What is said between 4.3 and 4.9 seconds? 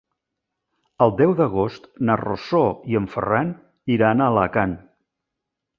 Alacant.